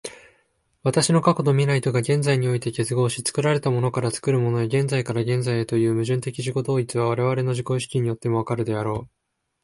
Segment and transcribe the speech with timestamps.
[0.81, 9.09] 私の過去と未来とが現在において結合し、作られたものから作るものへ、現在から現在へという矛盾的自己同一は、我々の自己意識によっても分かるであろう。